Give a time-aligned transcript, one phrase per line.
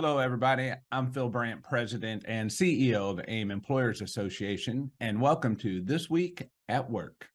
[0.00, 0.70] Hello, everybody.
[0.92, 6.48] I'm Phil Brandt, President and CEO of AIM Employers Association, and welcome to This Week
[6.68, 7.28] at Work.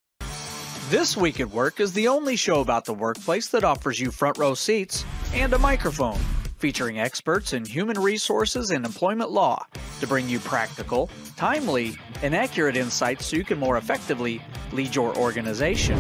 [0.88, 4.38] This Week at Work is the only show about the workplace that offers you front
[4.38, 5.04] row seats
[5.34, 6.22] and a microphone,
[6.58, 9.66] featuring experts in human resources and employment law
[10.00, 14.42] to bring you practical, timely, and accurate insights so you can more effectively
[14.72, 16.00] lead your organization.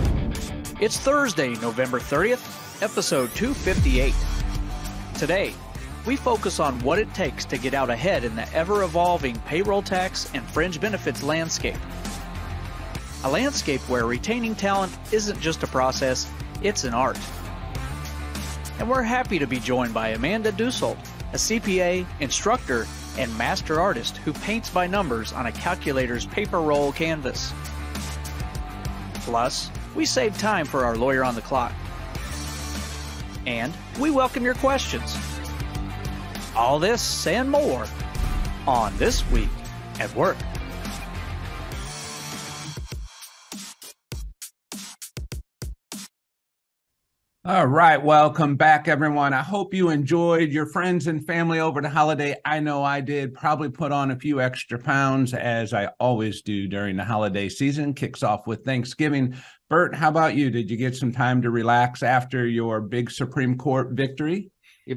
[0.79, 4.13] It's Thursday, November 30th, episode 258.
[5.15, 5.53] Today,
[6.05, 9.81] we focus on what it takes to get out ahead in the ever evolving payroll
[9.81, 11.77] tax and fringe benefits landscape.
[13.23, 16.29] A landscape where retaining talent isn't just a process,
[16.61, 17.17] it's an art.
[18.79, 20.97] And we're happy to be joined by Amanda Dusold,
[21.31, 22.85] a CPA, instructor,
[23.17, 27.53] and master artist who paints by numbers on a calculator's paper roll canvas.
[29.21, 31.71] Plus, we save time for our lawyer on the clock.
[33.45, 35.15] And we welcome your questions.
[36.55, 37.87] All this and more
[38.67, 39.49] on This Week
[39.99, 40.37] at Work.
[47.45, 49.33] All right, welcome back, everyone.
[49.33, 52.35] I hope you enjoyed your friends and family over the holiday.
[52.45, 53.33] I know I did.
[53.33, 57.95] Probably put on a few extra pounds, as I always do during the holiday season.
[57.95, 59.35] Kicks off with Thanksgiving.
[59.69, 60.51] Bert, how about you?
[60.51, 64.51] Did you get some time to relax after your big Supreme Court victory?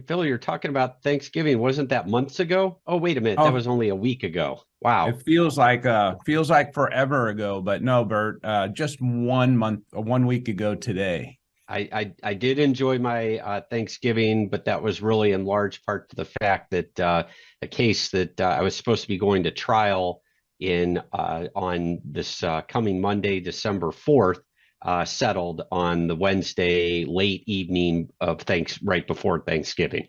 [0.06, 1.58] Phil, you're talking about Thanksgiving.
[1.58, 2.80] Wasn't that months ago?
[2.86, 3.38] Oh, wait a minute.
[3.38, 4.60] Oh, that was only a week ago.
[4.82, 5.08] Wow.
[5.08, 9.82] It feels like uh feels like forever ago, but no, Bert, uh just one month
[9.92, 11.38] one week ago today.
[11.68, 16.08] I, I, I did enjoy my uh, Thanksgiving, but that was really in large part
[16.10, 17.24] to the fact that uh,
[17.60, 20.22] a case that uh, I was supposed to be going to trial
[20.60, 24.40] in uh, on this uh, coming Monday, December fourth,
[24.86, 30.06] uh, settled on the Wednesday late evening of thanks right before Thanksgiving.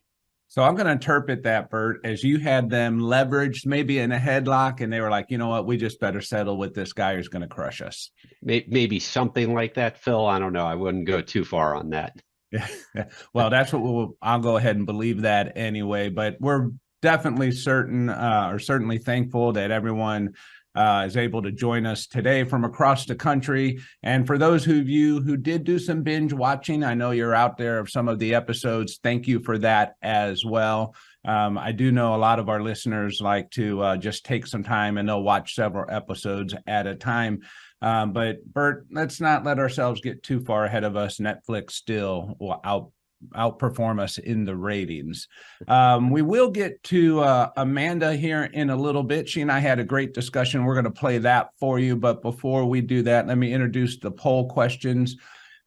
[0.50, 4.20] So I'm going to interpret that, Bert, as you had them leveraged maybe in a
[4.20, 7.15] headlock, and they were like, you know what, we just better settle with this guy
[7.15, 8.11] who's going to crush us.
[8.42, 10.26] Maybe something like that, Phil.
[10.26, 10.65] I don't know.
[10.65, 12.15] I wouldn't go too far on that.
[13.33, 14.15] well, that's what we'll.
[14.21, 16.09] I'll go ahead and believe that anyway.
[16.09, 16.70] But we're
[17.02, 20.33] definitely certain, uh, or certainly thankful that everyone
[20.77, 23.80] uh, is able to join us today from across the country.
[24.04, 27.58] And for those of you who did do some binge watching, I know you're out
[27.58, 28.99] there of some of the episodes.
[29.02, 30.93] Thank you for that as well.
[31.26, 34.64] Um, I do know a lot of our listeners like to uh, just take some
[34.64, 37.42] time and they'll watch several episodes at a time.
[37.82, 41.17] Um, but Bert, let's not let ourselves get too far ahead of us.
[41.17, 42.92] Netflix still will out
[43.36, 45.28] outperform us in the ratings.
[45.67, 49.28] Um, we will get to uh, Amanda here in a little bit.
[49.28, 50.64] She and I had a great discussion.
[50.64, 51.95] We're going to play that for you.
[51.95, 55.17] But before we do that, let me introduce the poll questions.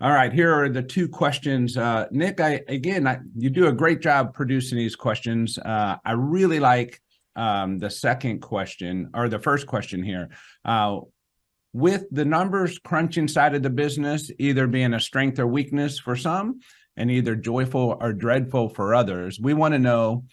[0.02, 1.76] All right, here are the two questions.
[1.76, 5.58] Uh, Nick, I again, I, you do a great job producing these questions.
[5.58, 7.02] Uh, I really like
[7.36, 10.30] um, the second question or the first question here.
[10.64, 11.00] Uh,
[11.72, 16.16] with the numbers crunching side of the business either being a strength or weakness for
[16.16, 16.60] some,
[16.96, 19.38] and either joyful or dreadful for others.
[19.40, 20.24] We want to know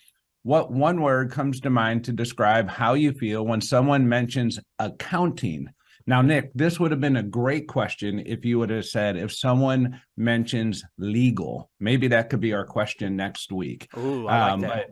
[0.44, 5.68] what one word comes to mind to describe how you feel when someone mentions accounting.
[6.06, 9.34] Now, Nick, this would have been a great question if you would have said if
[9.34, 11.70] someone mentions legal.
[11.82, 13.90] Maybe that could be our question next week.
[13.98, 14.88] Ooh, I like um, that.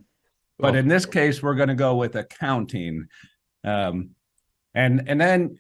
[0.57, 3.07] But, but in this case, we're going to go with accounting.
[3.63, 4.09] Um,
[4.73, 5.57] and and then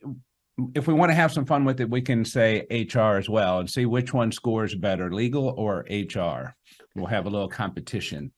[0.73, 3.59] if we want to have some fun with it, we can say HR as well
[3.59, 6.55] and see which one scores better, legal or HR.
[6.95, 8.31] We'll have a little competition.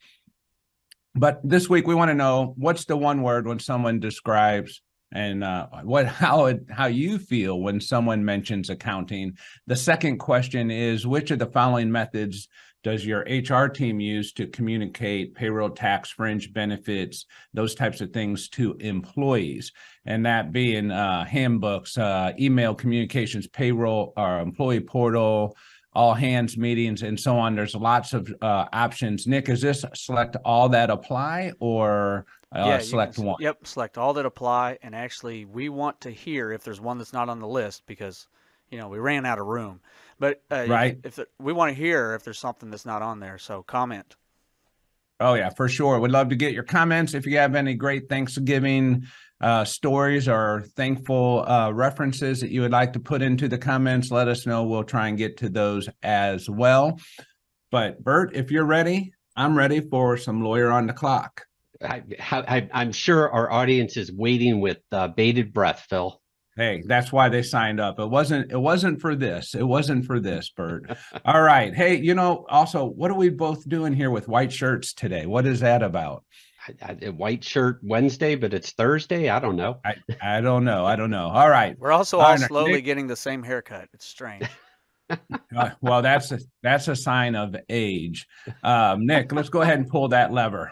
[1.14, 5.44] But this week we want to know what's the one word when someone describes and
[5.44, 9.38] uh, what how it, how you feel when someone mentions accounting.
[9.68, 12.48] The second question is which of the following methods
[12.88, 18.48] does your HR team use to communicate payroll tax fringe benefits, those types of things
[18.48, 19.74] to employees?
[20.06, 25.58] And that being uh, handbooks, uh, email communications, payroll, or employee portal,
[25.92, 27.58] all hands meetings, and so on.
[27.58, 29.28] There's lots of uh, options.
[29.28, 32.26] Nick, is this select all that apply or
[32.56, 33.36] uh, yeah, select can, one?
[33.42, 34.78] Yep, select all that apply.
[34.82, 38.28] And actually, we want to hear if there's one that's not on the list because
[38.70, 39.80] you know we ran out of room.
[40.20, 43.20] But uh, right, if, if we want to hear if there's something that's not on
[43.20, 44.16] there, so comment.
[45.20, 46.00] Oh yeah, for sure.
[46.00, 47.14] We'd love to get your comments.
[47.14, 49.08] If you have any great Thanksgiving
[49.42, 54.12] uh, stories or thankful uh, references that you would like to put into the comments,
[54.12, 54.64] let us know.
[54.64, 57.00] We'll try and get to those as well.
[57.72, 61.44] But Bert, if you're ready, I'm ready for some lawyer on the clock.
[61.82, 62.02] I,
[62.72, 66.20] am sure our audience is waiting with uh, bated breath, Phil.
[66.58, 68.00] Hey, that's why they signed up.
[68.00, 69.54] It wasn't it wasn't for this.
[69.54, 70.98] It wasn't for this, Bert.
[71.24, 71.74] All right.
[71.74, 75.28] Hey, you know, also, what are we both doing here with white shirts today?
[75.28, 76.24] What is that about?
[76.84, 79.30] I- I- white shirt Wednesday, but it's Thursday.
[79.30, 79.80] I don't know.
[79.86, 80.86] I, I don't know.
[80.86, 81.28] I don't know.
[81.30, 81.78] All right.
[81.80, 83.88] We're also All all right, Nick- slowly getting the same haircut.
[83.94, 84.46] It's strange.
[85.56, 88.28] Uh, well, that's a, that's a sign of age.
[88.62, 90.70] Um, Nick, let's go ahead and pull that lever.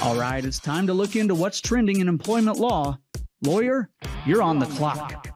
[0.00, 2.96] All right, it's time to look into what's trending in employment law.
[3.42, 3.90] Lawyer,
[4.26, 5.28] you're on the clock.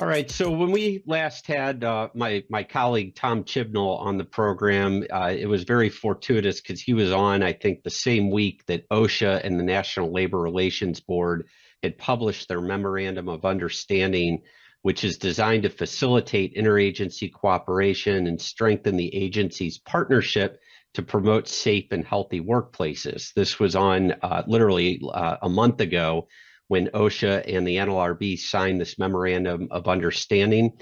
[0.00, 0.30] All right.
[0.30, 5.34] So when we last had uh, my my colleague Tom Chibnall on the program, uh,
[5.36, 9.40] it was very fortuitous because he was on, I think, the same week that OSHA
[9.42, 11.48] and the National Labor Relations Board
[11.82, 14.42] had published their memorandum of understanding,
[14.82, 20.60] which is designed to facilitate interagency cooperation and strengthen the agency's partnership
[20.94, 23.32] to promote safe and healthy workplaces.
[23.34, 26.28] This was on uh, literally uh, a month ago
[26.68, 30.78] when OSHA and the NLRB signed this memorandum of understanding.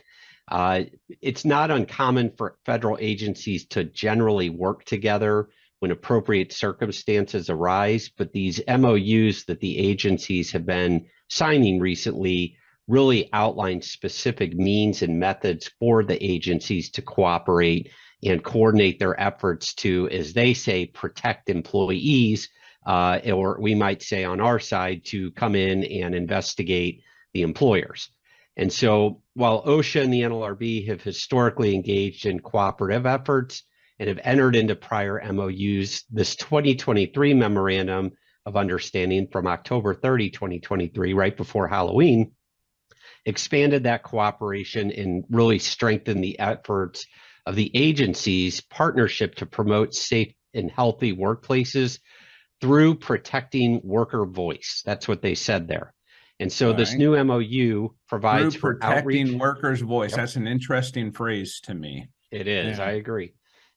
[0.49, 0.83] Uh,
[1.21, 5.49] it's not uncommon for federal agencies to generally work together
[5.81, 12.57] when appropriate circumstances arise, but these MOUs that the agencies have been signing recently
[12.89, 17.91] really outline specific means and methods for the agencies to cooperate
[18.25, 22.49] and coordinate their efforts to, as they say, protect employees
[22.87, 27.03] uh, or we might say on our side to come in and investigate
[27.35, 28.09] the employers.
[28.57, 33.65] And so while OSHA and the NLRB have historically engaged in cooperative efforts
[33.99, 38.13] and have entered into prior MOUs, this 2023 memorandum
[38.47, 42.33] of understanding from October 30, 2023, right before Halloween,
[43.27, 47.07] expanded that cooperation and really strengthened the efforts
[47.47, 52.01] of the agency's partnership to promote safe and healthy workplaces
[52.61, 54.83] through protecting worker voice.
[54.85, 55.95] That's what they said there.
[56.41, 56.99] And so this Right.
[56.99, 59.41] new MOU provides Through for protecting outreach.
[59.41, 60.11] workers' voice.
[60.11, 60.19] Yep.
[60.19, 62.09] That's an interesting phrase to me.
[62.31, 62.85] It is, Yeah.
[62.85, 63.33] I agree.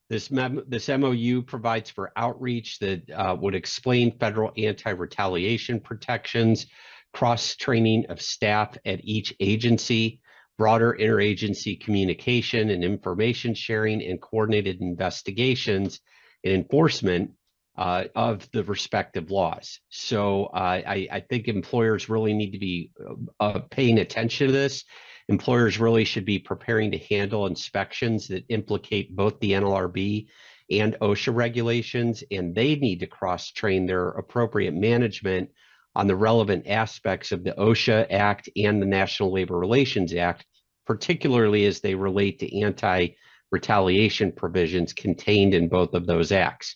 [0.10, 6.66] This mem- this MOU provides for outreach that uh, would explain federal anti-retaliation protections,
[7.13, 10.19] cross-training of staff at each agency,
[10.60, 16.00] broader interagency communication and information sharing and coordinated investigations
[16.44, 17.32] and enforcement
[17.78, 19.80] uh, of the respective laws.
[19.90, 22.92] So uh, I, I think employers really need to be
[23.40, 24.84] uh, paying attention to this
[25.30, 30.28] employers really should be preparing to handle inspections that implicate both the NLRB
[30.72, 35.50] and OSHA regulations, and they need to cross train their appropriate management
[35.96, 40.46] on the relevant aspects of the OSHA Act and the National Labor Relations Act,
[40.86, 43.10] particularly as they relate to anti
[43.52, 46.76] retaliation provisions contained in both of those acts.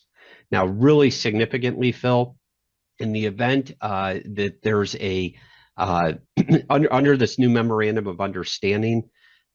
[0.52, 2.36] Now, really significantly, Phil,
[3.00, 5.36] in the event uh, that there's a
[5.78, 6.14] uh,
[6.70, 9.10] under, under this new memorandum of understanding,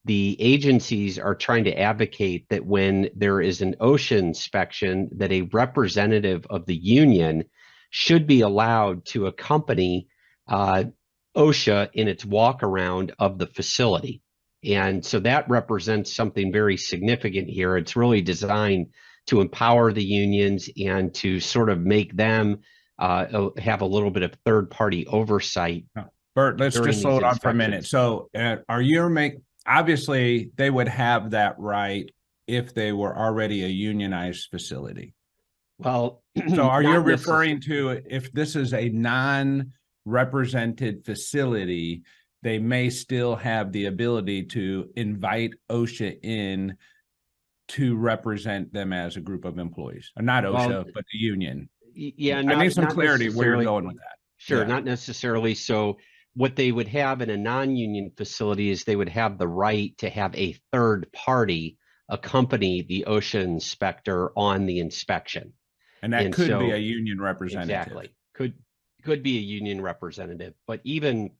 [0.05, 5.43] the agencies are trying to advocate that when there is an OSHA inspection, that a
[5.53, 7.43] representative of the union
[7.89, 10.07] should be allowed to accompany
[10.47, 10.85] uh,
[11.35, 14.21] OSHA in its walk around of the facility.
[14.63, 17.77] And so that represents something very significant here.
[17.77, 18.87] It's really designed
[19.27, 22.59] to empower the unions and to sort of make them
[22.97, 25.85] uh, have a little bit of third party oversight.
[26.35, 27.85] Bert, let's just slow it on for a minute.
[27.85, 32.09] So, uh, are you make obviously they would have that right
[32.47, 35.13] if they were already a unionized facility.
[35.79, 36.23] Well,
[36.55, 42.03] So, are you referring to if this is a non-represented facility,
[42.43, 46.77] they may still have the ability to invite OSHA in
[47.69, 51.69] to represent them as a group of employees, or not Well, OSHA, but the union.
[51.93, 54.17] Yeah, I need some clarity where you're going with that.
[54.37, 54.67] Sure, Yeah.
[54.67, 55.53] not necessarily.
[55.55, 55.97] So
[56.33, 60.09] what they would have in a non-union facility is they would have the right to
[60.09, 65.53] have a third party accompany the OSHA inspector on the inspection.
[66.01, 67.69] And that And could be a union representative.
[67.69, 68.09] Exactly.
[68.33, 68.53] Could
[69.03, 71.31] could be a union representative, but even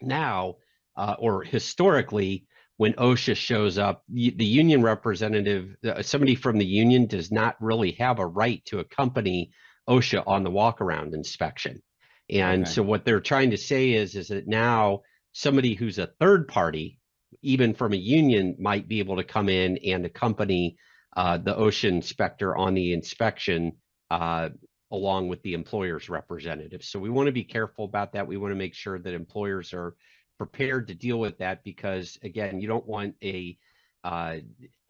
[0.00, 0.56] now,
[0.96, 2.46] uh, or historically,
[2.76, 7.92] when OSHA shows up, the union representative, uh, somebody from the union, does not really
[7.92, 9.50] have a right to accompany
[9.88, 11.82] OSHA on the walk around inspection.
[12.30, 12.70] And Okay.
[12.70, 17.00] so what they're trying to say is, is that now somebody who's a third party,
[17.42, 20.76] even from a union, might be able to come in and accompany
[21.16, 23.72] uh, the OSHA inspector on the inspection
[24.14, 24.48] uh,
[24.92, 26.84] along with the employer's representative.
[26.84, 28.24] So we want to be careful about that.
[28.28, 29.96] We want to make sure that employers are
[30.38, 33.58] prepared to deal with that because again, you don't want a
[34.04, 34.36] uh,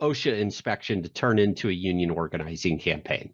[0.02, 3.32] OSHA inspection to turn into a union organizing campaign.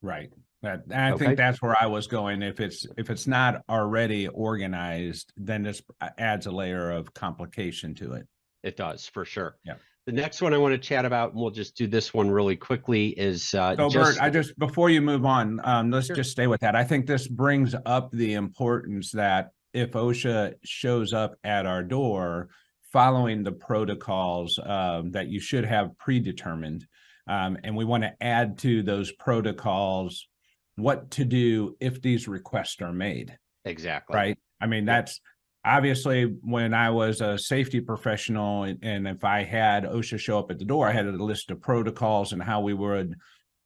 [0.00, 0.30] Right.
[0.62, 1.24] That, I Okay.
[1.24, 2.42] think that's where I was going.
[2.42, 5.82] If it's, if it's not already organized, then this
[6.18, 8.28] adds a layer of complication to it.
[8.62, 9.56] It does for sure.
[9.64, 9.74] Yeah.
[10.06, 12.54] The next one I want to chat about, and we'll just do this one really
[12.54, 16.14] quickly, is uh, So just Bert, I just, before you move on, um, let's Sure.
[16.14, 16.76] just stay with that.
[16.76, 22.50] I think this brings up the importance that if OSHA shows up at our door,
[22.92, 26.86] following the protocols, um, that you should have predetermined.
[27.26, 30.28] Um, and we want to add to those protocols
[30.76, 34.38] what to do if these requests are made exactly right?
[34.60, 35.20] I mean, that's
[35.66, 40.50] obviously when I was a safety professional and, and if I had OSHA show up
[40.50, 43.16] at the door, I had a list of protocols and how we would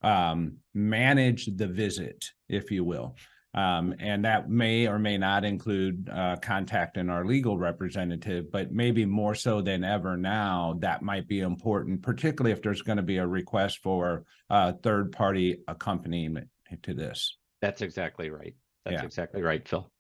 [0.02, 3.16] um, manage the visit, if you will.
[3.52, 9.04] Um, and that may or may not include uh, contacting our legal representative, but maybe
[9.04, 13.18] more so than ever now, that might be important, particularly if there's going to be
[13.18, 16.48] a request for uh, third party accompaniment
[16.82, 17.36] to this.
[17.60, 18.54] That's exactly right.
[18.84, 19.04] That's Yeah.
[19.04, 19.90] exactly right, Phil.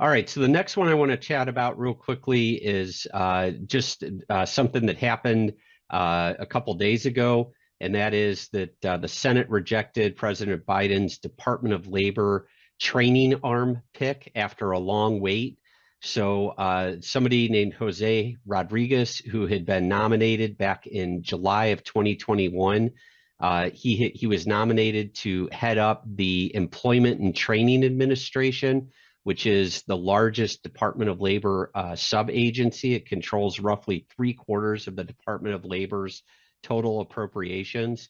[0.00, 3.50] All right, so the next one I want to chat about real quickly is uh,
[3.66, 5.54] just uh, something that happened
[5.90, 11.18] uh, a couple days ago, and that is that uh, the Senate rejected President Biden's
[11.18, 15.58] Department of Labor training arm pick after a long wait.
[16.00, 22.92] So uh, somebody named Jose Rodriguez, who had been nominated back in July of 2021,
[23.40, 28.90] uh, he he was nominated to head up the Employment and Training Administration,
[29.28, 32.94] which is the largest Department of Labor uh, sub-agency.
[32.94, 36.22] It controls roughly three quarters of the Department of Labor's
[36.62, 38.08] total appropriations.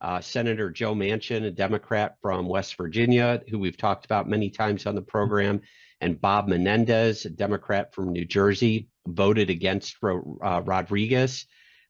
[0.00, 4.86] Uh, Senator Joe Manchin, a Democrat from West Virginia, who we've talked about many times
[4.86, 5.60] on the program,
[6.00, 11.46] and Bob Menendez, a Democrat from New Jersey, voted against uh, Rodriguez.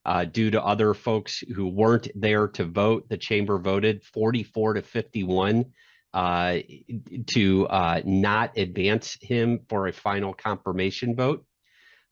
[0.07, 4.81] Uh, due to other folks who weren't there to vote, the chamber voted 44 to
[4.81, 5.67] 51
[6.13, 6.59] uh,
[7.27, 11.45] to uh, not advance him for a final confirmation vote.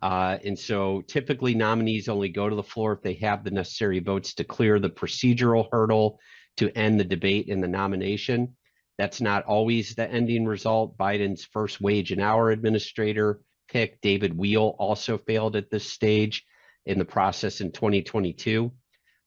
[0.01, 3.99] Uh, and so typically nominees only go to the floor if they have the necessary
[3.99, 6.21] votes to clear the procedural hurdle
[6.57, 8.57] to end the debate in the nomination.
[8.97, 10.97] That's not always the ending result.
[10.97, 16.45] Biden's first wage and hour administrator pick, David Weil, also failed at this stage
[16.87, 18.73] in the process in 2022.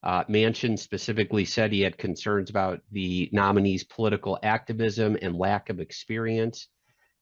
[0.03, 5.79] Uh, Manchin specifically said he had concerns about the nominee's political activism and lack of
[5.79, 6.67] experience.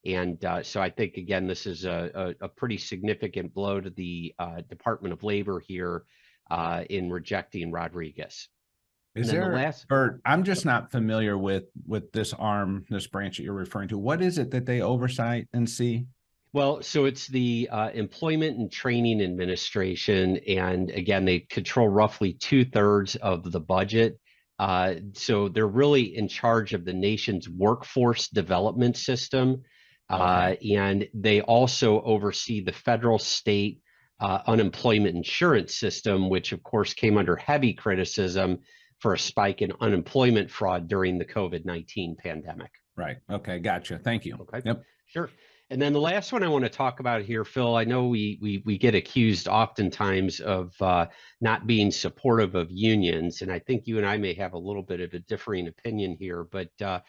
[0.06, 3.90] And uh, so I think, again, this is a, a, a pretty significant blow to
[3.90, 6.04] the uh, Department of Labor here
[6.50, 8.48] uh, in rejecting Rodriguez.
[9.16, 12.86] Is And then the there, last- Bert, I'm just not familiar with, with this arm,
[12.90, 13.98] this branch that you're referring to.
[13.98, 16.06] What is it that they oversight and see?
[16.52, 22.66] Well, so it's the uh, Employment and Training Administration, and again, they control roughly two
[22.66, 24.20] thirds of the budget.
[24.58, 29.62] Uh, so they're really in charge of the nation's workforce development system,
[30.10, 33.80] uh, and they also oversee the federal, state
[34.20, 38.58] uh, unemployment insurance system, which of course came under heavy criticism
[38.98, 42.72] for a spike in unemployment fraud during the COVID nineteen pandemic.
[42.98, 43.18] Right.
[43.32, 43.60] Okay.
[43.60, 44.00] Gotcha.
[44.00, 44.36] Thank you.
[44.42, 44.62] Okay.
[44.66, 44.84] Yep.
[45.06, 45.30] Sure.
[45.72, 48.40] And then the last one I want to talk about here, Phil, I know we
[48.42, 51.06] we we get accused oftentimes of uh,
[51.42, 54.82] not being supportive of unions, and I think you and I may have a little
[54.82, 57.02] bit of a differing opinion here, but uh,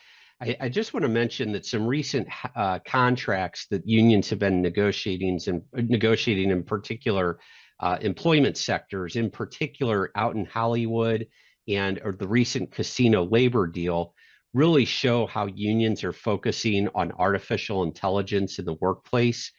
[0.42, 4.60] I, I just want to mention that some recent uh, contracts that unions have been
[4.60, 7.38] negotiating and negotiating in particular
[7.80, 11.26] uh, employment sectors, in particular out in Hollywood,
[11.66, 14.14] and or the recent casino labor deal
[14.52, 19.52] really show how unions are focusing on artificial intelligence in the workplace.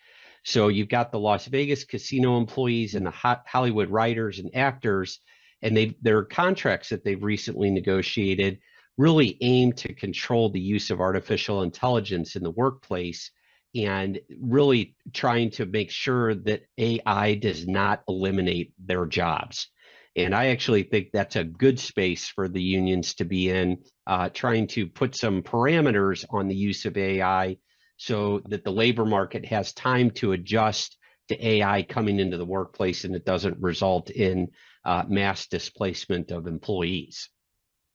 [0.44, 5.20] So you've got the Las Vegas casino employees and the Hollywood writers and actors,
[5.62, 8.60] and they their contracts that they've recently negotiated
[8.98, 13.32] really aim to control the use of artificial intelligence in the workplace
[13.74, 19.70] and really trying to make sure that AI does not eliminate their jobs.
[20.16, 23.78] And I actually think that's a good space for the unions to be in,
[24.08, 27.58] uh, trying to put some parameters on the use of AI
[27.98, 30.98] so that the labor market has time to adjust
[31.30, 34.50] to AI coming into the workplace and it doesn't result in
[34.84, 37.30] uh, mass displacement of employees.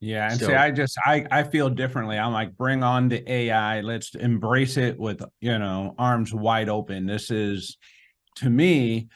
[0.01, 0.31] Yeah.
[0.31, 2.17] And see, So- I just, I, I feel differently.
[2.19, 3.81] I'm like, bring on the AI.
[3.81, 7.07] Let's embrace it with, you know, arms wide open.
[7.07, 7.77] This is,
[8.37, 9.09] to me,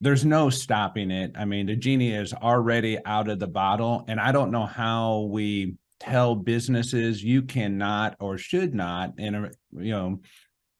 [0.00, 1.32] there's no stopping it.
[1.36, 4.04] I mean, the genie is already out of the bottle.
[4.08, 9.50] And I don't know how we tell businesses you cannot or should not in a,
[9.72, 10.20] you know,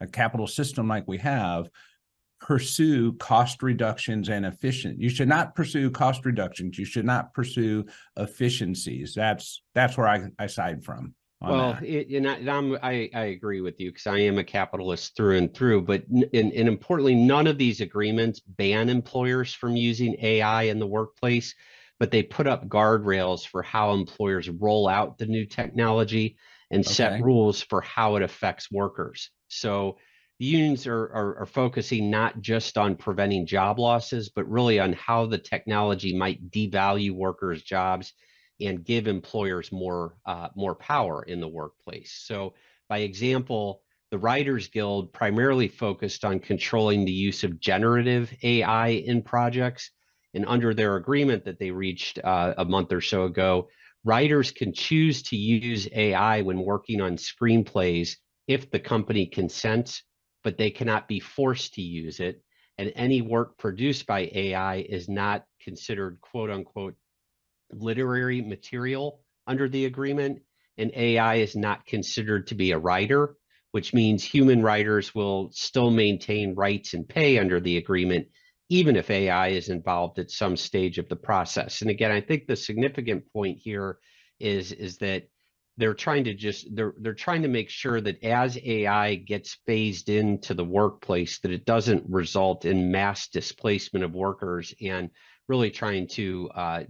[0.00, 1.68] a capital system like we have,
[2.40, 5.00] pursue cost reductions and efficient.
[5.00, 6.78] You should not pursue cost reductions.
[6.78, 9.14] You should not pursue efficiencies.
[9.14, 11.14] That's that's where I, I side from.
[11.40, 15.38] Well, it, and, I, I, I agree with you because I am a capitalist through
[15.38, 15.82] and through.
[15.82, 20.86] But and, and importantly, none of these agreements ban employers from using AI in the
[20.86, 21.54] workplace,
[22.00, 26.36] but they put up guardrails for how employers roll out the new technology
[26.70, 29.30] and set rules for how it affects workers.
[29.46, 29.98] So
[30.40, 34.92] the unions are, are, are focusing not just on preventing job losses, but really on
[34.92, 38.12] how the technology might devalue workers' jobs
[38.60, 42.12] and give employers more uh, more power in the workplace.
[42.24, 42.54] So,
[42.88, 49.22] by example, the Writers Guild primarily focused on controlling the use of generative AI in
[49.22, 49.90] projects.
[50.34, 53.68] And under their agreement that they reached uh, a month or so ago,
[54.04, 60.02] writers can choose to use AI when working on screenplays if the company consents,
[60.42, 62.42] but they cannot be forced to use it.
[62.78, 66.94] And any work produced by AI is not considered quote unquote
[67.72, 70.40] literary material under the agreement,
[70.76, 73.36] and AI is not considered to be a writer,
[73.72, 78.26] which means human writers will still maintain rights and pay under the agreement,
[78.68, 81.80] even if AI is involved at some stage of the process.
[81.80, 83.98] And again, I think the significant point here
[84.38, 85.28] is, is that
[85.78, 90.08] they're trying to just they're they're trying to make sure that as AI gets phased
[90.08, 95.08] into the workplace, that it doesn't result in mass displacement of workers and
[95.46, 96.82] really trying to uh,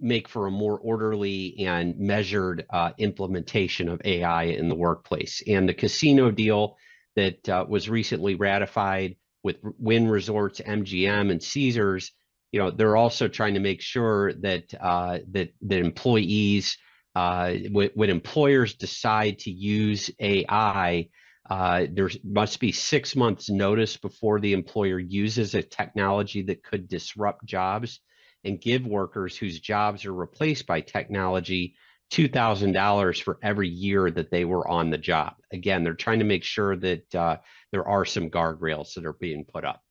[0.00, 5.42] make for a more orderly and measured uh, implementation of AI in the workplace.
[5.46, 6.76] And the casino deal
[7.16, 12.12] that uh, was recently ratified with Wynn Resorts, MGM, and Caesars,
[12.52, 16.78] you know, they're also trying to make sure that uh, that that employees,
[17.14, 21.08] uh, when, when employers decide to use AI,
[21.50, 26.88] uh, there must be six months notice before the employer uses a technology that could
[26.88, 28.00] disrupt jobs
[28.44, 31.74] and give workers whose jobs are replaced by technology
[32.12, 35.34] $2,000 for every year that they were on the job.
[35.52, 37.36] Again, they're trying to make sure that uh,
[37.70, 39.82] there are some guardrails that are being put up.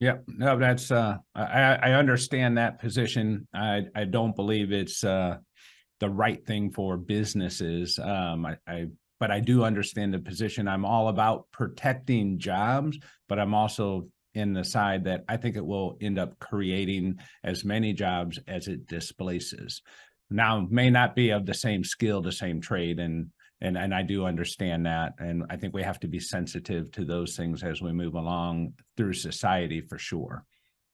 [0.00, 3.48] Yep, no, that's, uh, I, I understand that position.
[3.52, 5.38] I, I don't believe it's, uh,
[6.00, 7.98] the right thing for businesses.
[7.98, 8.86] Um, I, I,
[9.18, 10.68] but I do understand the position.
[10.68, 15.64] I'm all about protecting jobs, but I'm also in the side that I think it
[15.64, 19.82] will end up creating as many jobs as it displaces.
[20.30, 24.02] Now, may not be of the same skill, the same trade, and and and I
[24.02, 27.80] do understand that, and I think we have to be sensitive to those things as
[27.80, 30.44] we move along through society for sure.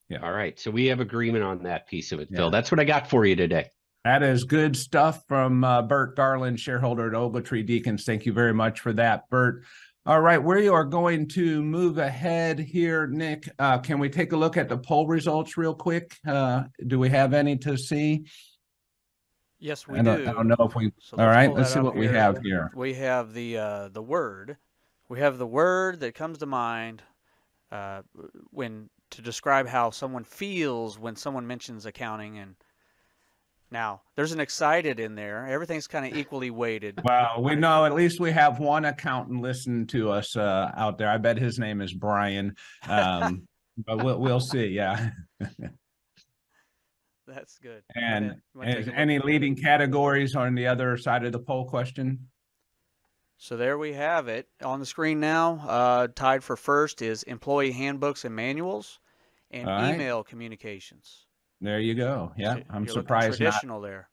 [0.09, 0.19] Yeah.
[0.23, 0.59] All right.
[0.59, 2.37] So we have agreement on that piece of it, Yeah.
[2.37, 2.51] Phil.
[2.51, 3.69] That's what I got for you today.
[4.03, 8.03] That is good stuff from uh, Bert Garland, shareholder at Ogletree Deakins.
[8.03, 9.63] Thank you very much for that, Bert.
[10.07, 13.49] All right, we are going to move ahead here, Nick.
[13.57, 16.15] Uh, can we take a look at the poll results real quick?
[16.27, 18.25] Uh, do we have any to see?
[19.57, 20.27] Yes, we I don't.
[20.27, 20.91] I don't know if we.
[20.99, 22.69] So all let's right, let's see what we have here.
[22.75, 24.57] We have the uh, the word.
[25.09, 27.01] We have the word that comes to mind
[27.71, 28.03] uh,
[28.51, 32.37] when to describe how someone feels when someone mentions accounting.
[32.37, 32.55] And
[33.75, 35.45] now there's an excited in there.
[35.47, 37.01] Everything's kind of equally weighted.
[37.03, 41.09] Well, we know at least we have one accountant listening to us uh, out there.
[41.09, 42.55] I bet his name is Brian.
[42.87, 43.45] Um,
[43.85, 44.67] but we'll we'll see.
[44.67, 45.09] Yeah.
[47.27, 47.83] That's good.
[47.93, 48.41] Go And ahead.
[48.53, 48.99] You wanna take is a look?
[48.99, 52.29] any leading categories on the other side of the poll question?
[53.37, 55.59] So there we have it on the screen now.
[55.67, 58.99] Uh, tied for first is employee handbooks and manuals,
[59.51, 59.93] and right.
[59.93, 61.24] email communications.
[61.65, 62.31] There you go.
[62.37, 63.81] Yeah, I'm you're looking surprised not.
[63.81, 64.07] There.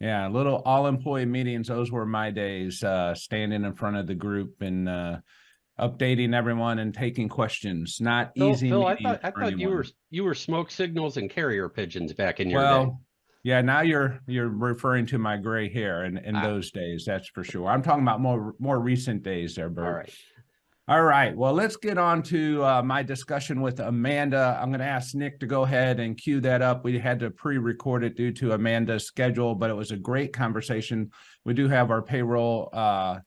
[0.00, 1.68] Yeah, little all employee meetings.
[1.68, 5.18] Those were my days, uh, standing in front of the group and uh,
[5.78, 7.98] updating everyone and taking questions.
[8.00, 8.68] Not Phil, easy.
[8.68, 12.12] Phil I thought I for thought you were you were smoke signals and carrier pigeons
[12.12, 12.66] back in your day.
[12.66, 13.00] Well,
[13.42, 16.42] yeah, now you're you're referring to my gray hair and in Ah.
[16.42, 17.68] those days, that's for sure.
[17.68, 19.86] I'm talking about more more recent days there, Bert.
[19.86, 20.14] All right.
[20.88, 21.36] All right.
[21.36, 24.56] Well, let's get on to uh, my discussion with Amanda.
[24.62, 26.84] I'm going to ask Nick to go ahead and cue that up.
[26.84, 31.10] We had to pre-record it due to Amanda's schedule, but it was a great conversation.
[31.44, 33.18] We do have our payroll uh,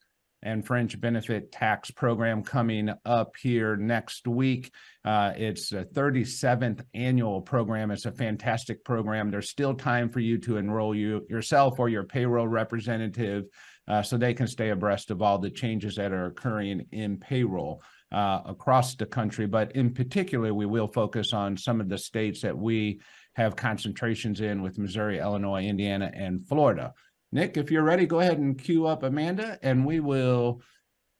[0.41, 4.71] and fringe benefit tax program coming up here next week.
[5.03, 7.91] Uh, it's a 37th annual program.
[7.91, 9.31] It's a fantastic program.
[9.31, 13.47] There's still time for you to enroll you yourself or your payroll representative
[13.89, 17.81] uh, so they can stay abreast of all the changes that are occurring in payroll
[18.11, 19.47] uh, across the country.
[19.47, 23.01] But in particular, we will focus on some of the states that we
[23.33, 26.93] have concentrations in with Missouri, Illinois, Indiana, and Florida.
[27.31, 30.61] Nick, if you're ready, go ahead and queue up Amanda, and we will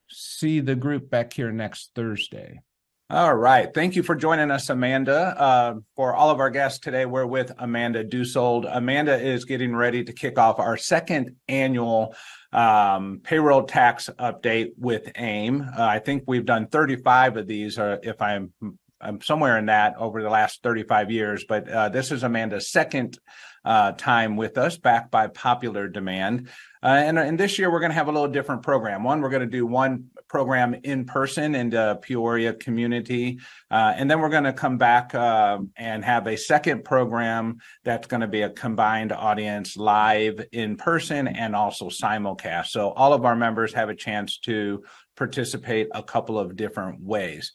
[0.08, 2.60] see the group back here next Thursday.
[3.08, 3.72] All right.
[3.74, 5.34] Thank you for joining us, Amanda.
[5.36, 8.70] Uh, for all of our guests today, we're with Amanda Dusold.
[8.72, 12.14] Amanda is getting ready to kick off our second annual
[12.52, 15.62] um, payroll tax update with AIM.
[15.62, 18.52] Uh, I think we've done 35 of these, or if I'm
[19.00, 23.18] I'm somewhere in that over the last 35 years, but uh, this is Amanda's second
[23.64, 26.48] uh, time with us, back by popular demand.
[26.82, 29.02] Uh, and, and this year, we're going to have a little different program.
[29.02, 33.40] One, we're going to do one program in person in the Peoria community.
[33.68, 38.06] Uh, and then we're going to come back uh, and have a second program that's
[38.06, 42.66] going to be a combined audience live in person and also simulcast.
[42.66, 44.84] So all of our members have a chance to
[45.16, 47.52] participate a couple of different ways.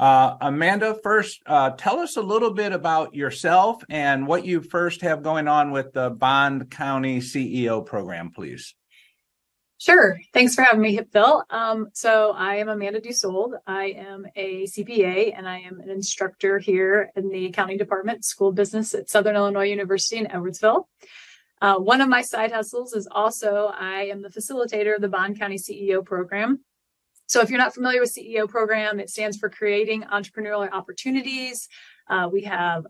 [0.00, 5.00] Uh, Amanda, first, uh, tell us a little bit about yourself and what you first
[5.02, 8.74] have going on with the Bond County CEO program, please.
[9.78, 10.18] Sure.
[10.32, 11.44] Thanks for having me, Phil.
[11.50, 13.52] Um, so I am Amanda Dusold.
[13.66, 18.52] I am a CPA and I am an instructor here in the accounting department, school
[18.52, 20.84] business at Southern Illinois University in Edwardsville.
[21.60, 25.38] Uh, one of my side hustles is also I am the facilitator of the Bond
[25.38, 26.60] County CEO program.
[27.26, 31.68] So if you're not familiar with CEO program, it stands for Creating Entrepreneurial Opportunities.
[32.08, 32.86] Uh, we have,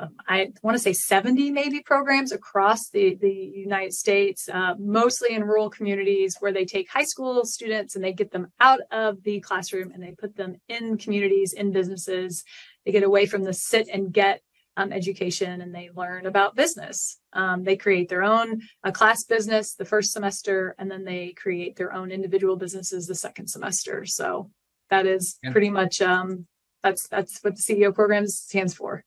[0.00, 5.34] um, I want to say 70 maybe programs across the, the United States, uh, mostly
[5.34, 9.22] in rural communities where they take high school students and they get them out of
[9.22, 12.44] the classroom and they put them in communities, in businesses.
[12.84, 14.40] They get away from the sit and get
[14.76, 17.18] um, education and they learn about business.
[17.32, 21.76] Um, they create their own uh, class business the first semester, and then they create
[21.76, 24.06] their own individual businesses the second semester.
[24.06, 24.50] So
[24.88, 25.52] that is yeah.
[25.52, 26.46] pretty much um,
[26.82, 29.04] that's that's what the CEO program stands for.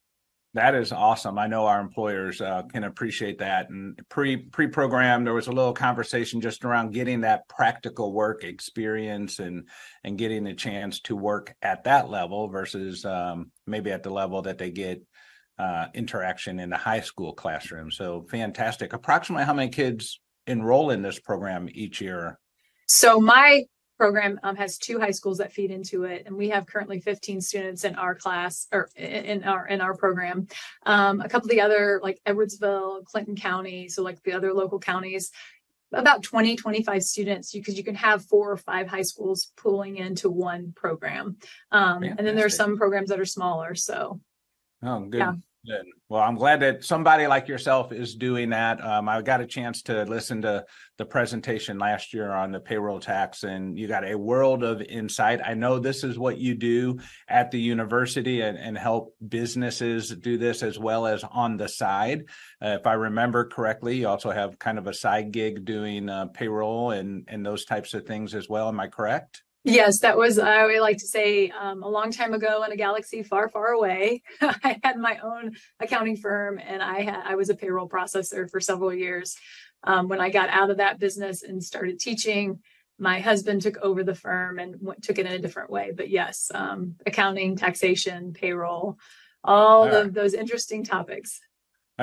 [0.55, 1.39] That is awesome.
[1.39, 3.71] I know our employers uh, can appreciate that.
[3.71, 8.43] And pre pre program, there was a little conversation just around getting that practical work
[8.43, 9.67] experience and
[10.03, 14.43] and getting a chance to work at that level versus um, maybe at the level
[14.43, 15.01] that they get
[15.57, 17.89] uh, interaction in the high school classroom.
[17.89, 18.93] So fantastic.
[18.93, 22.39] Approximately how many kids enroll in this program each year?
[22.87, 23.63] So my
[24.03, 27.39] program um, has two high schools that feed into it, and we have currently 15
[27.39, 30.45] students in our class or in our in our program.
[30.85, 34.77] Um, a couple of the other like Edwardsville, Clinton County, so like the other local
[34.77, 35.31] counties.
[35.93, 39.97] About 20, 25 students, because you, you, can have four or five high schools pulling
[39.97, 41.37] into one program.
[41.71, 43.75] Um, and then there are some programs that are smaller.
[43.75, 44.19] So
[44.81, 45.19] Oh, good.
[45.19, 45.33] Yeah.
[45.65, 45.85] Good.
[46.09, 48.83] Well, I'm glad that somebody like yourself is doing that.
[48.83, 50.65] Um, I got a chance to listen to
[50.97, 55.39] the presentation last year on the payroll tax, and you got a world of insight.
[55.41, 56.99] I know this is what you do
[57.29, 62.25] at the university and, and help businesses do this as well as on the side.
[62.61, 66.25] Uh, if I remember correctly, you also have kind of a side gig doing uh,
[66.25, 68.67] payroll and, and those types of things as well.
[68.67, 69.43] Am I correct?
[69.65, 72.75] Yes, that was, I would like to say, um, a long time ago in a
[72.75, 74.21] galaxy far, far away.
[74.41, 78.59] I had my own accounting firm and I had, I was a payroll processor for
[78.59, 79.37] several years.
[79.85, 82.59] Um, when I got out of that business and started teaching,
[82.99, 85.91] my husband took over the firm and went, took it in a different way.
[85.95, 88.97] But yes, um, accounting, taxation, payroll,
[89.43, 91.39] all of those interesting topics.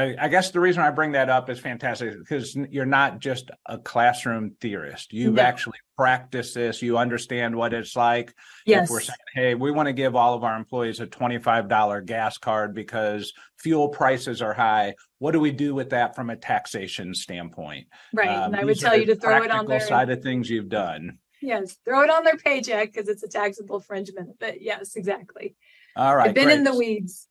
[0.00, 3.50] I, I, guess the reason I bring that up is fantastic because you're not just
[3.66, 5.12] a classroom theorist.
[5.12, 5.42] You've no.
[5.42, 6.80] actually practiced this.
[6.80, 8.34] You understand what it's like.
[8.64, 8.84] Yes.
[8.84, 12.38] If we're saying, hey, we want to give all of our employees a $25 gas
[12.38, 14.94] card because fuel prices are high.
[15.18, 17.86] What do we do with that from a taxation standpoint?
[18.14, 18.28] Right.
[18.28, 20.70] Um, and I would tell you to throw it on their side of things you've
[20.70, 21.18] done.
[21.42, 21.76] Yes.
[21.84, 24.38] Throw it on their paycheck because it's a taxable infringement.
[24.38, 25.56] But yes, exactly.
[25.96, 26.28] All right.
[26.28, 26.58] I've been great.
[26.58, 27.28] in the weeds.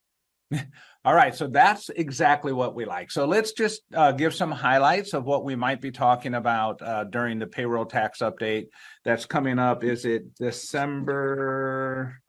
[1.06, 3.10] All right, so that's exactly what we like.
[3.10, 7.06] So let's just uh, give some highlights of what we might be talking about uh,
[7.06, 8.66] during the payroll tax update
[9.06, 9.86] that's coming up.
[9.86, 12.20] Is it December?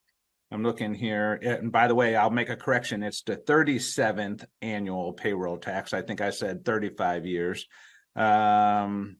[0.52, 1.35] I'm looking here.
[1.42, 3.02] And by the way, I'll make a correction.
[3.02, 5.92] It's the 37th annual payroll tax.
[5.92, 7.66] I think I said 35 years.
[8.14, 9.16] Um,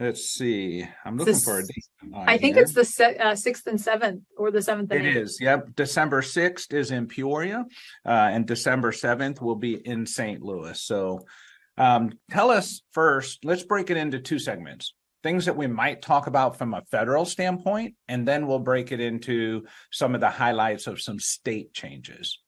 [0.00, 0.88] Let's see.
[1.04, 1.84] I'm looking for a date.
[2.14, 2.62] I think here.
[2.62, 4.90] it's the se- uh, sixth and seventh, or the seventh.
[4.92, 5.38] And It is.
[5.38, 5.76] Yep.
[5.76, 7.66] December sixth is in Peoria,
[8.06, 10.40] uh, and December seventh will be in St.
[10.40, 10.80] Louis.
[10.80, 11.26] So,
[11.76, 13.44] um, tell us first.
[13.44, 14.94] Let's break it into two segments.
[15.22, 19.00] Things that we might talk about from a federal standpoint, and then we'll break it
[19.00, 22.38] into some of the highlights of some state changes.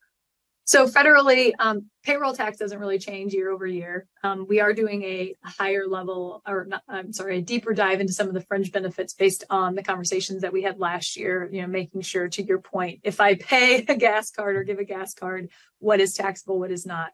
[0.64, 4.06] So federally, um, payroll tax doesn't really change year over year.
[4.22, 8.12] Um, we are doing a higher level, or not, I'm sorry, a deeper dive into
[8.12, 11.48] some of the fringe benefits based on the conversations that we had last year.
[11.52, 14.78] You know, making sure, to your point, if I pay a gas card or give
[14.78, 15.48] a gas card,
[15.78, 17.10] what is taxable, what is not.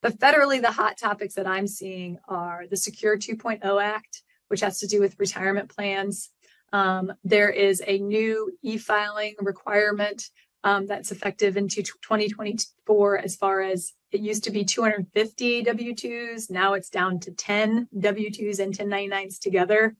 [0.00, 4.78] But federally, the hot topics that I'm seeing are the Secure 2.0 Act, which has
[4.78, 6.30] to do with retirement plans.
[6.72, 10.30] Um, there is a new e-filing requirement
[10.64, 16.50] um, that's effective into 2024 as far as it used to be 250 W-2s.
[16.50, 19.96] Now it's down to 10 W-2s and 1099s together.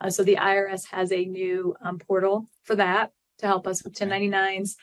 [0.00, 3.94] Uh, so the IRS has a new um, portal for that to help us with
[3.94, 4.76] 1099s.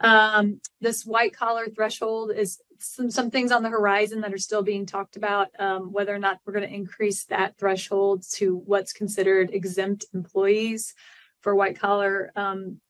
[0.00, 4.62] Um, this white collar threshold is some, some things on the horizon that are still
[4.62, 8.92] being talked about, um, whether or not we're going to increase that threshold to what's
[8.92, 10.94] considered exempt employees
[11.40, 12.80] for white collar um,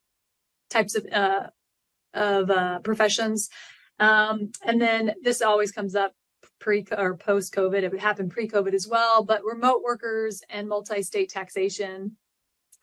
[0.69, 1.47] types of uh,
[2.15, 3.49] of uh, professions.
[3.99, 6.13] Um, and then this always comes up
[6.59, 7.83] pre or post COVID.
[7.83, 12.17] It would happen pre COVID as well, but remote workers and multi state taxation.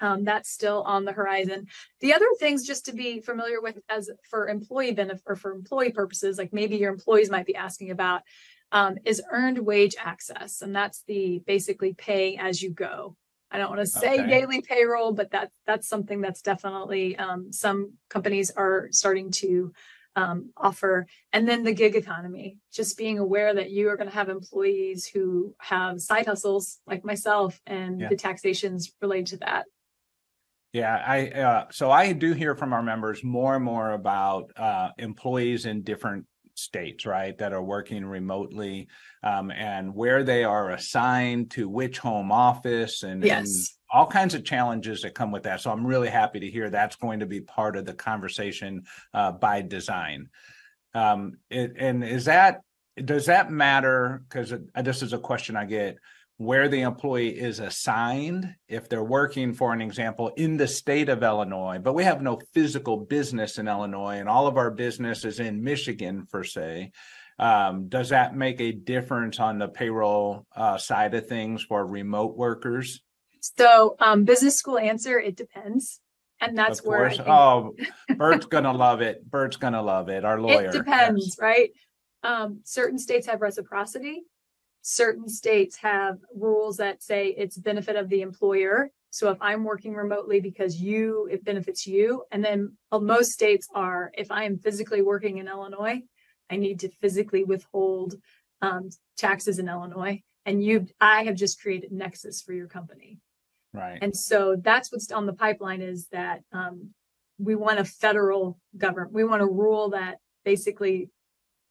[0.02, 1.68] Um, that's still on the horizon.
[2.02, 5.94] The other things just to be familiar with as for employee benefit or for employee
[5.94, 8.24] purposes, like maybe your employees might be asking about,
[8.74, 10.62] um, is earned wage access.
[10.62, 13.16] And that's the basically pay as you go.
[13.56, 14.28] I don't want to say Okay.
[14.28, 19.72] daily payroll, but that that's something that's definitely um, some companies are starting to
[20.18, 21.08] um, offer.
[21.32, 25.08] And then the gig economy, just being aware that you are going to have employees
[25.08, 28.10] who have side hustles like myself, and Yeah.
[28.10, 29.66] the taxations related to that.
[30.74, 34.90] Yeah, I, uh, so I do hear from our members more and more about, uh,
[34.98, 37.38] employees in different states, right?
[37.38, 38.88] That are working remotely,
[39.22, 43.24] um, and where they are assigned to which home office and.
[43.24, 43.48] and
[43.92, 45.62] All kinds of challenges that come with that.
[45.62, 49.32] So I'm really happy to hear that's going to be part of the conversation, uh,
[49.32, 50.28] by design.
[50.94, 52.62] Um, it, and is that,
[52.98, 54.24] does that matter?
[54.28, 55.98] Because this is a question I get
[56.38, 61.24] where the employee is assigned if they're working for an example in the state of
[61.24, 65.40] Illinois, but we have no physical business in Illinois and all of our business is
[65.40, 66.92] in Michigan per se.
[67.40, 72.36] Um, does that make a difference on the payroll uh, side of things for remote
[72.36, 73.02] workers?
[73.40, 76.00] So, um, business school answer it depends,
[76.42, 77.76] and that's Of where think Oh,
[78.16, 79.30] Bert's gonna love it.
[79.30, 80.26] Bert's gonna love it.
[80.26, 80.70] Our lawyer.
[80.70, 81.72] It depends, right?
[82.24, 84.24] Um, certain states have reciprocity.
[84.88, 88.92] Certain states have rules that say it's benefit of the employer.
[89.10, 92.24] So if I'm working remotely because you, it benefits you.
[92.32, 96.04] And then uh, most states are, if I am physically working in Illinois,
[96.52, 98.14] I need to physically withhold
[98.62, 100.22] um, taxes in Illinois.
[100.46, 103.18] And you, I have just created Nexus for your company.
[103.74, 103.98] Right.
[104.00, 106.92] And so that's what's on the pipeline is that um,
[107.40, 109.14] we want a federal government.
[109.14, 111.10] We want a rule that basically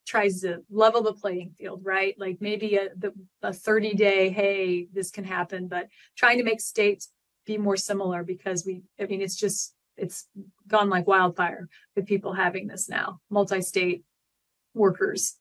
[0.06, 2.14] tries to level the playing field, right?
[2.18, 3.12] Like maybe a the,
[3.42, 7.10] a 30 day, hey, this can happen, but trying to make states
[7.46, 10.26] be more similar because we, I mean, it's just it's
[10.66, 14.04] gone like wildfire with people having this now, multi-state
[14.74, 15.36] workers.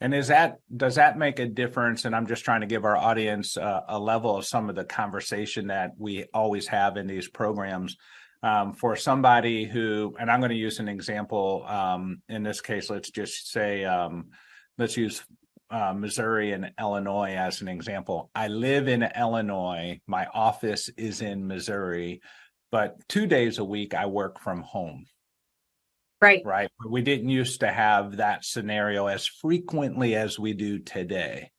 [0.00, 2.04] And is that, does that make a difference?
[2.04, 4.84] And I'm just trying to give our audience uh, a level of some of the
[4.84, 7.96] conversation that we always have in these programs.
[8.44, 12.90] Um, for somebody who, and I'm going to use an example, um, in this case,
[12.90, 14.26] let's just say, um,
[14.76, 15.24] let's use
[15.70, 18.30] uh, Missouri and Illinois as an example.
[18.34, 22.20] I live in Illinois, my office is in Missouri,
[22.70, 25.06] but two days a week I work from home
[26.20, 26.42] Right.
[26.44, 26.70] right?
[26.88, 31.50] We didn't used to have that scenario as frequently as we do today.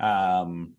[0.00, 0.74] Um,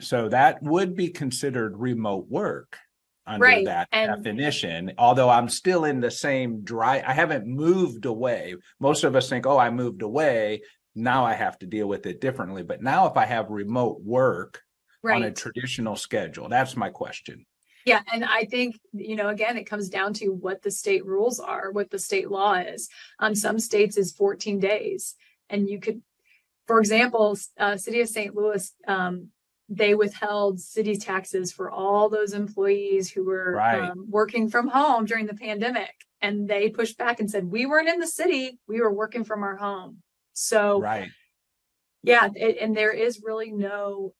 [0.00, 2.78] so that would be considered remote work
[3.26, 4.92] under Right, that and- definition.
[4.98, 8.56] Although I'm still in the same dry, I haven't moved away.
[8.80, 10.62] Most of us think, oh, I moved away.
[10.94, 12.62] Now I have to deal with it differently.
[12.62, 14.62] But now if I have remote work
[15.04, 17.46] on a traditional schedule, that's my question.
[17.84, 21.40] Yeah, and I think, you know, again, it comes down to what the state rules
[21.40, 22.88] are, what the state law is.
[23.18, 25.14] On some states is 14 days.
[25.50, 26.00] And you could,
[26.68, 28.34] for example, uh, City of St.
[28.36, 29.28] Louis, um,
[29.74, 33.90] they withheld city taxes for all those employees who were Right.
[33.90, 35.94] um, working from home during the pandemic.
[36.20, 39.42] And they pushed back and said, we weren't in the city, we were working from
[39.42, 40.02] our home.
[40.34, 41.08] So Right.
[42.02, 44.12] yeah, it, and there is really no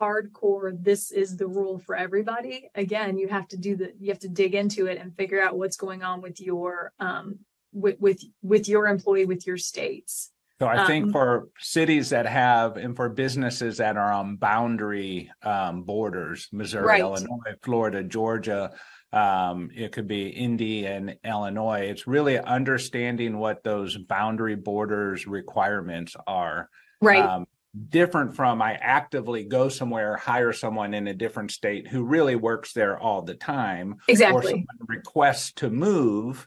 [0.00, 2.70] hardcore, this is the rule for everybody.
[2.74, 5.58] Again, you have to do the, you have to dig into it and figure out
[5.58, 7.40] what's going on with your, um,
[7.72, 10.30] with, with, with your employee, with your states.
[10.60, 15.30] So I think Um, for cities that have and for businesses that are on boundary
[15.42, 17.00] um borders, Missouri, Right.
[17.00, 18.70] Illinois, Florida, Georgia,
[19.12, 21.86] um, it could be Indy and Illinois.
[21.88, 26.68] It's really understanding what those boundary borders requirements are.
[27.00, 27.46] Right, Um,
[27.88, 32.74] different from I actively go somewhere, hire someone in a different state who really works
[32.74, 34.50] there all the time or exactly.
[34.50, 36.46] someone requests to move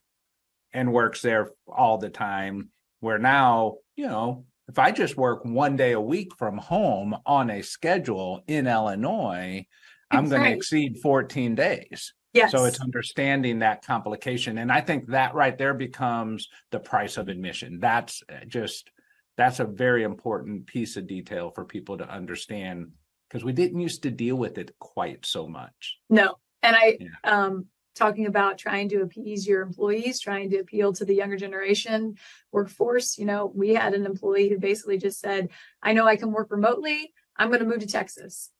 [0.71, 5.75] and works there all the time where now you know if i just work one
[5.75, 9.65] day a week from home on a schedule in illinois
[10.11, 10.49] i'm going Right.
[10.49, 12.49] to exceed 14 days Yes.
[12.49, 14.57] So it's understanding that complication.
[14.57, 17.77] And I think that right there becomes the price of admission.
[17.79, 18.89] That's uh, just,
[19.37, 22.87] that's a very important piece of detail for people to understand
[23.29, 25.99] because we didn't used to deal with it quite so much.
[26.09, 26.37] No.
[26.63, 27.09] And I, Yeah.
[27.23, 32.15] um, talking about trying to appease your employees, trying to appeal to the younger generation
[32.51, 35.49] workforce, you know, we had an employee who basically just said,
[35.81, 37.13] I know I can work remotely.
[37.37, 38.51] I'm going to move to Texas.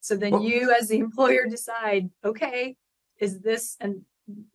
[0.00, 2.76] So then Well- you, as the employer, decide, okay,
[3.18, 4.02] is this and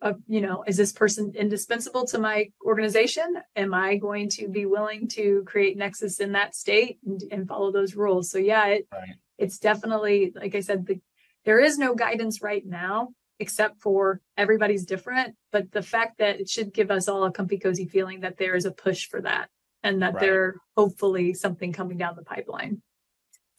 [0.01, 3.37] uh, you know, is this person indispensable to my organization?
[3.55, 7.71] Am I going to be willing to create nexus in that state and, and follow
[7.71, 8.29] those rules?
[8.29, 9.15] So yeah, it, Right.
[9.37, 10.99] it's definitely, like I said, the,
[11.45, 15.35] there is no guidance right now, except for everybody's different.
[15.51, 18.55] But the fact that it should give us all a comfy cozy feeling that there
[18.55, 19.49] is a push for that
[19.83, 20.21] and that Right.
[20.21, 22.81] there hopefully something coming down the pipeline.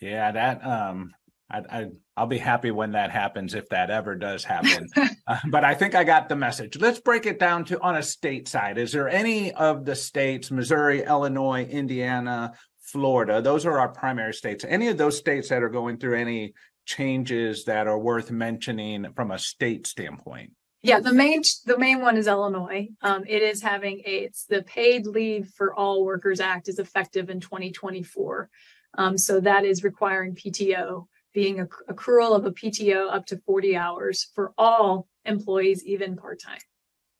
[0.01, 1.13] Yeah, that, um,
[1.51, 4.89] I, I, I'll be happy when that happens, if that ever does happen.
[5.25, 6.77] Uh, but I think I got the message.
[6.81, 8.77] Let's break it down to on a state side.
[8.77, 14.65] Is there any of the states, Missouri, Illinois, Indiana, Florida, those are our primary states,
[14.69, 19.31] any of those states that are going through any changes that are worth mentioning from
[19.31, 20.53] a state standpoint?
[20.83, 22.89] Yeah, the main the main one is Illinois.
[23.03, 27.31] Um, it is having a it's the Paid Leave for All Workers Act is effective
[27.31, 28.51] in 2024.
[28.99, 33.77] Um, so that is requiring PTO being a accrual of a PTO up to 40
[33.77, 36.59] hours for all employees, even part time.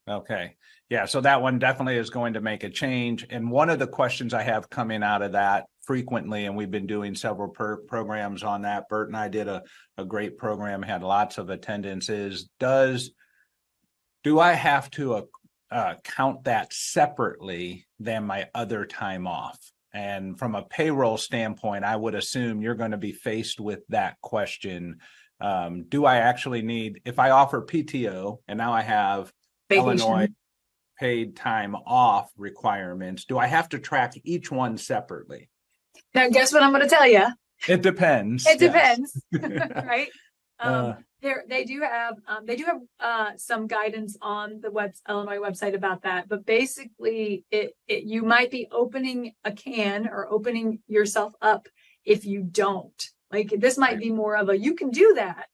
[0.09, 0.57] Okay,
[0.91, 3.25] yeah, so that one definitely is going to make a change.
[3.31, 6.87] And one of the questions I have coming out of that frequently, and we've been
[6.87, 8.89] doing several per- programs on that.
[8.89, 9.63] Bert and I did a,
[9.99, 13.11] a great program, had lots of attendance, is does,
[14.25, 15.23] do I have to uh,
[15.71, 19.59] uh, count that separately than my other time off?
[19.95, 24.21] And from a payroll standpoint, I would assume you're going to be faced with that
[24.21, 24.99] question.
[25.41, 29.33] Um, do I actually need, if I offer PTO and now I have
[29.69, 29.99] Vacation.
[29.99, 30.29] Illinois
[30.99, 35.51] paid time off requirements, do I have to track each one separately?
[36.15, 37.27] Now, guess what I'm going to tell you?
[37.69, 38.47] It depends.
[38.47, 40.09] It depends, right?
[40.59, 40.95] Um, Uh.
[41.23, 45.39] there, they do have, um, they do have, uh, some guidance on the web, Illinois
[45.39, 50.81] website about that, but basically it, it, you might be opening a can or opening
[50.89, 51.69] yourself up
[52.05, 53.11] if you don't.
[53.31, 55.47] Like, this might be more of a, you can do that,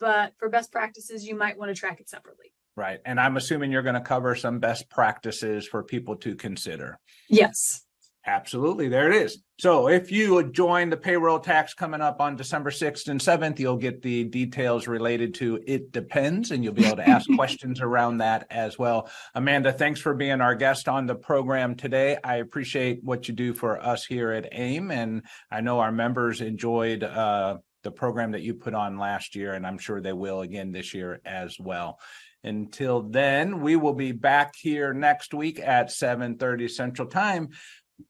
[0.00, 2.52] but for best practices, you might want to track it separately.
[2.74, 3.00] Right.
[3.04, 6.98] And I'm assuming you're going to cover some best practices for people to consider.
[7.28, 7.82] Yes.
[8.24, 8.88] Absolutely.
[8.88, 9.42] There it is.
[9.58, 13.76] So if you join the payroll tax coming up on December 6th and 7th, you'll
[13.76, 18.18] get the details related to it depends and you'll be able to ask questions around
[18.18, 19.10] that as well.
[19.34, 22.16] Amanda, thanks for being our guest on the program today.
[22.22, 26.40] I appreciate what you do for us here at AIM and I know our members
[26.40, 30.42] enjoyed uh, the program that you put on last year and I'm sure they will
[30.42, 31.98] again this year as well.
[32.44, 37.50] Until then, we will be back here next week at 7:30 Central Time.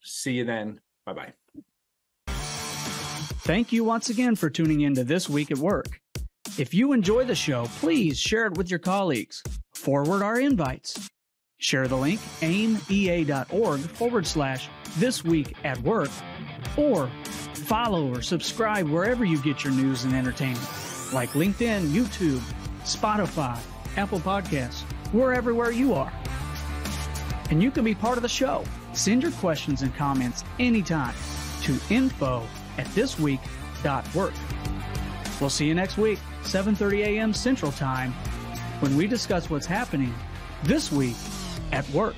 [0.02, 0.80] See you then.
[1.06, 1.32] Bye bye.
[3.44, 6.00] Thank you once again for tuning in to This Week at Work.
[6.58, 9.42] If you enjoy the show, please share it with your colleagues.
[9.74, 11.08] Forward our invites.
[11.58, 14.68] Share the link aimea.org forward slash
[14.98, 16.10] this week at work
[16.76, 17.10] or
[17.54, 20.68] follow or subscribe wherever you get your news and entertainment
[21.12, 22.40] like LinkedIn, YouTube,
[22.84, 23.58] Spotify,
[23.96, 24.82] Apple Podcasts.
[25.12, 26.12] We're everywhere you are.
[27.50, 28.64] And you can be part of the show.
[28.92, 31.14] Send your questions and comments anytime
[31.62, 32.42] to info
[32.78, 34.34] at thisweek.work.
[35.40, 37.32] We'll see you next week, 7:30 a.m.
[37.32, 38.12] Central Time,
[38.80, 40.14] when we discuss what's happening
[40.62, 41.16] this week
[41.72, 42.14] at work.